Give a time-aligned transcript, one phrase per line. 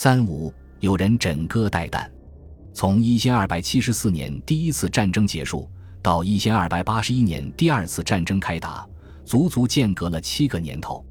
[0.00, 2.08] 三五有人枕戈待旦。
[2.72, 5.68] 从一千二百七十四年第一次战争结束
[6.00, 8.88] 到一千二百八十一年第二次战争开打，
[9.24, 11.04] 足足间隔了七个年头。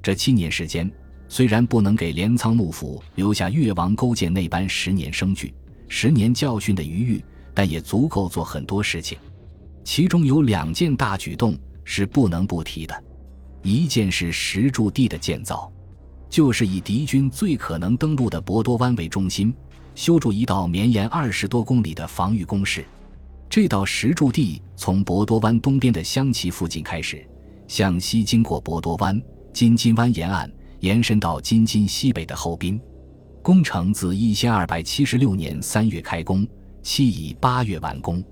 [0.00, 0.88] 这七年时间，
[1.28, 5.52] 虽然不能给镰仓幕府留下越王勾践那般十年生聚、
[5.88, 9.18] 十年教训的余裕，但也足够做很多事情。
[9.82, 13.04] 其中有两件大举动是不能不提的，
[13.64, 15.72] 一件是石柱地的建造，
[16.28, 19.54] 就是以敌军最可能登陆的博多湾为中心。
[19.94, 22.84] 修筑一道绵延二十多公里的防御工事，
[23.50, 27.26] 这道石柱地从博多湾东边的香崎附近开始，
[27.66, 29.20] 向西经过博多湾、
[29.52, 32.80] 金津湾沿岸，延伸到金津西北的后滨。
[33.42, 36.46] 工程自一千二百七十六年三月开工，
[36.82, 38.22] 期以八月完工。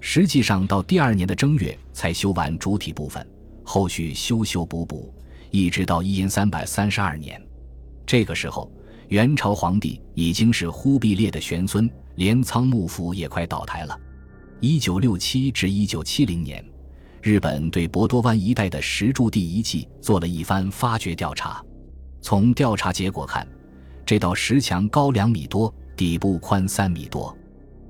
[0.00, 3.24] 实际上到第二年的正月才修完主体部分，
[3.62, 5.14] 后续修修补补，
[5.54, 7.40] 一直到一三百三十二年。
[8.04, 8.68] 这个时候。
[9.08, 13.96] 元朝皇帝已经是忽必烈的玄孙，镰仓幕府也快倒台了。
[14.60, 16.64] 一九六七至一九七零年，
[17.20, 21.62] 日本对博多湾一带的石柱地遗迹做了一番发掘调查。
[22.22, 23.46] 从调查结果看，
[24.06, 27.36] 这道石墙高两米多，底部宽三米多。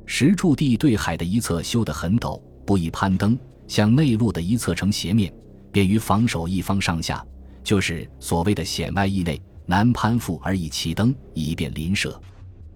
[0.05, 5.33] 石柱地对海的一侧修得很陡，不易攀登；向内陆的一侧呈斜面，
[5.71, 7.25] 便于防守一方上下，
[7.65, 9.41] 就是所谓的险外易内。
[9.67, 12.21] 难攀附而易其登，以便临舍。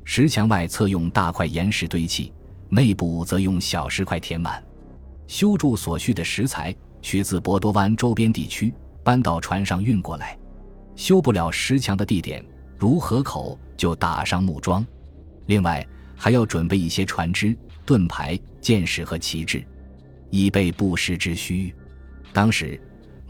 [0.05, 2.33] 石墙外侧用大块岩石堆砌，
[2.71, 4.65] 内部则用小石块填满。
[5.27, 8.73] 修筑所需的石材取自博多湾周边地区，
[9.05, 10.35] 搬到船上运过来。
[10.97, 12.43] 修不了石墙的地点，
[12.79, 14.83] 如河口，就打上木桩。
[15.45, 19.63] 另外还要准备一些船只、盾牌、箭矢和旗帜，
[20.31, 21.75] 以备不时之需。
[22.33, 22.81] 当时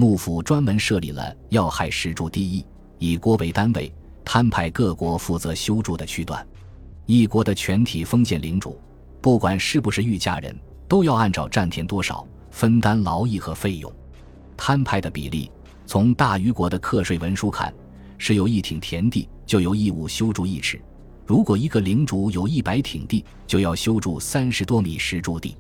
[0.01, 2.65] 幕府专门设立了要害石柱地役。
[2.99, 3.93] 以国为单位，
[4.25, 6.47] 摊派各国负责修筑的区段。
[7.05, 8.81] 一国的全体封建领主，
[9.21, 13.93] 不管是不是御家人，都要按照占田多少分担劳役和费用。
[14.57, 15.51] 摊派的比例，
[15.85, 17.75] 从大虞国的课税文书看，
[18.19, 20.81] 是有一挺田地就有义务修筑一尺。
[21.27, 25.57] 如果一个领主有一百挺地，就要修筑三十多米石柱地。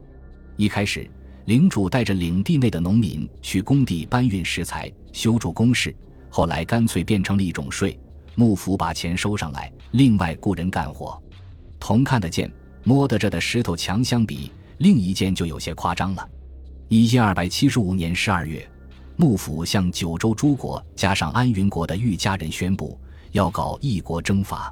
[0.56, 1.10] 一开始，
[1.48, 5.97] 领主带着领地内的农民去工地搬运石材，修筑工事。
[6.28, 7.98] 后来干脆变成了一种税，
[8.34, 11.19] 幕府把钱收上来，另外雇人干活。
[11.81, 12.53] 同看得见、
[12.84, 16.28] 摸得着的石头墙相比，另一件就有些夸张了。
[16.88, 18.69] 一千二百七十五年十二月，
[19.16, 23.00] 幕府向九州诸国加上安云国的御家人宣布，
[23.32, 24.70] 要搞一国征伐。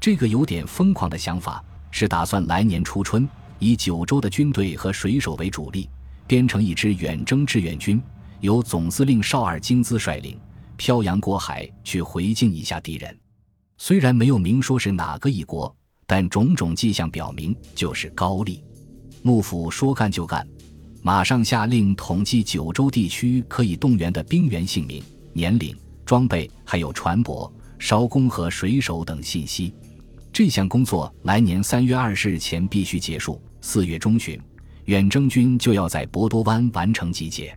[0.00, 3.28] 这个有点疯狂的想法，是打算来年初春，
[3.58, 5.90] 以九州的军队和水手为主力，
[6.26, 8.00] 编成一支远征志愿军，
[8.40, 10.38] 由总司令少尔金兹率领。
[10.76, 13.18] 漂洋过海去回敬一下敌人，
[13.78, 15.74] 虽然没有明说是哪个一国，
[16.06, 18.62] 但种种迹象表明就是高丽。
[19.22, 20.46] 幕府说干就干，
[21.00, 29.74] 马上下令统计九州地区可以动员的兵员姓名、年龄、装备，还有船舶、艄工和水手等信息。
[30.30, 34.38] 这项工作来年三月二十日前必须结束，四月中旬，
[34.86, 37.56] 远征军就要在博多湾完成集结。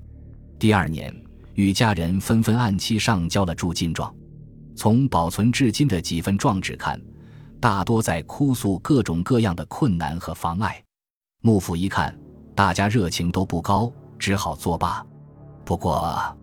[0.60, 1.14] 第二年。
[1.56, 4.16] 与家人纷纷按期上交了铸金状，
[4.78, 6.98] 从保存至今的几份状纸看，
[7.60, 10.82] 大多在哭诉各种各样的困难和妨碍。
[11.42, 12.18] 幕府一看，
[12.56, 15.06] 大家热情都不高，只好作罢。
[15.66, 16.34] 不过，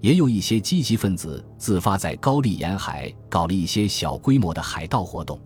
[0.00, 5.40] 也有一些积极分子自发在高丽沿海搞了一些小规模的海盗活动。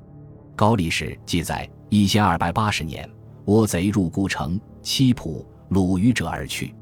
[0.54, 3.08] 高丽史记载：一千二百八十年，
[3.46, 6.72] 倭贼入孤城，七浦鲁豫者而去。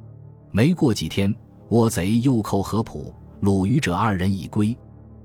[0.53, 1.35] 没过几天。
[1.71, 4.77] 倭贼又寇合浦、鲁豫者二人已归，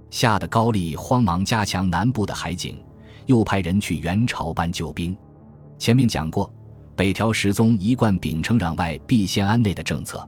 [0.09, 2.81] 吓得高丽慌忙加强南部的海警，
[3.25, 5.15] 又派人去元朝搬救兵。
[5.77, 6.51] 前面讲过，
[6.95, 10.27] 北条时宗一贯秉承攘外必先安内的政策。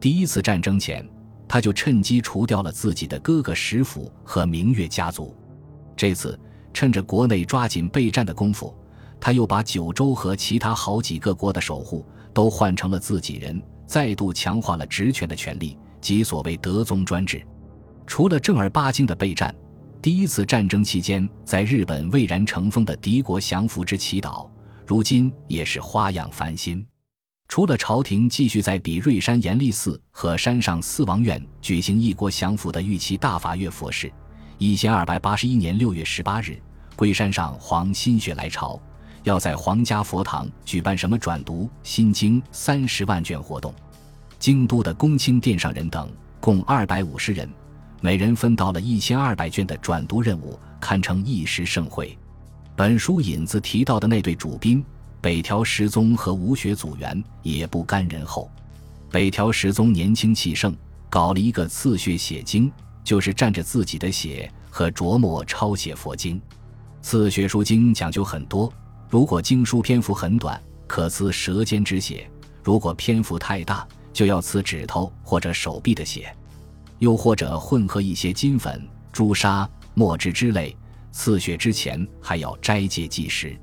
[0.00, 1.06] 第一次战争前，
[1.46, 5.36] 他就趁机除掉了自己的哥哥石府和明月家族。
[5.94, 6.40] 这次
[6.72, 8.74] 趁着国内抓紧备战的功夫，
[9.24, 12.04] 他又把九州和其他好几个国的守护
[12.34, 13.62] 都换成了自己人。
[13.86, 17.46] 再度强化了职权的权利即所谓德宗专制。
[18.04, 19.54] 除了正儿八经的备战，
[20.00, 24.48] 第一次战争期间在日本蔚然成风的敌国降服之祈祷，
[24.84, 26.84] 如今也是花样翻新。
[27.46, 34.10] 除了朝廷继续在比瑞山严立寺和山上四王院举行一国降服的玉器大法乐佛事，
[34.58, 36.60] 一千二百八十一年六月十八日，
[36.96, 38.80] 龟山上皇心血来潮。
[39.24, 43.72] 要在皇家佛堂举办什么转读《心经》三十万卷活动，
[44.38, 46.10] 京都的公卿殿上人等
[46.40, 47.48] 共二百五十人，
[48.00, 52.16] 每人分到了一千二百卷的转读任务，堪称一时盛会。
[52.74, 54.84] 本书引子提到的那对主宾
[55.20, 58.50] 北条时宗和吴学祖元也不甘人后。
[59.10, 60.74] 北条时宗年轻气盛，
[61.08, 62.72] 搞了一个刺血写经，
[63.04, 66.40] 就是蘸着自己的血和琢磨抄写佛经。
[67.02, 68.72] 刺血书经讲究很多，
[69.12, 72.26] 如果经书篇幅很短，可刺舌尖之血；
[72.64, 76.34] 如果篇幅太大，就要刺指头或者手臂的血，
[76.98, 78.82] 又或者混合一些金粉、
[79.12, 80.74] 朱砂、墨汁之类。
[81.10, 83.54] 刺血之前还要斋戒忌食，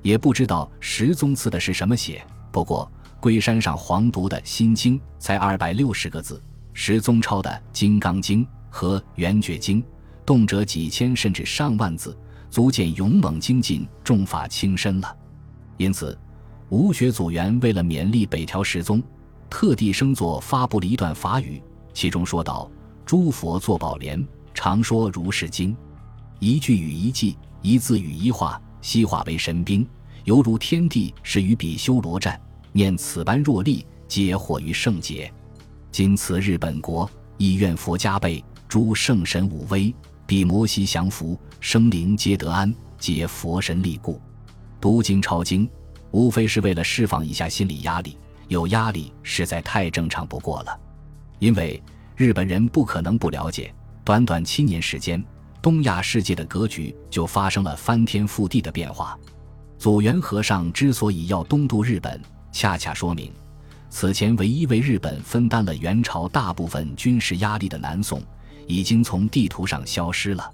[0.00, 2.24] 也不知道十宗刺的是什么血。
[2.52, 2.88] 不过
[3.18, 6.40] 龟山上黄读的心经才二百六十个字，
[6.72, 9.82] 十宗抄的《金刚经》和《圆觉经》
[10.24, 12.16] 动辄几千甚至上万字，
[12.54, 15.16] 足见勇猛精进、重法轻身了。
[15.76, 16.16] 因此，
[16.68, 19.02] 吴学祖元为了勉励北条时宗，
[19.50, 21.60] 特地生作发布了一段法语，
[21.92, 22.70] 其中说道
[23.04, 24.24] ：“诸佛作宝莲，
[24.54, 25.76] 常说如是经。”
[26.38, 29.84] 一句与一记，一字与一画，悉化为神兵，
[30.22, 32.40] 犹如天地是与比修罗战。
[32.70, 35.28] 念此般若力，皆获于圣劫。
[35.90, 39.92] 今此日本国，亦愿佛加倍，诸圣神武威，
[40.26, 44.20] 比摩西降服，生灵皆得安，皆佛神力故。
[44.80, 45.68] 读经抄经，
[46.12, 48.16] 无非是为了释放一下心理压力。
[48.48, 50.78] 有压力实在太正常不过了，
[51.38, 51.82] 因为
[52.14, 53.74] 日本人不可能不了解，
[54.04, 55.22] 短短七年时间。
[55.62, 59.18] 东亚世界的格局就发生了翻天覆地的变化。
[59.78, 62.20] 祖元和尚之所以要东渡日本，
[62.52, 63.32] 恰恰说明，
[63.88, 68.22] 此前唯一为日本分担了元朝大部分军事压力的南宋，
[68.66, 70.53] 已经从地图上消失了。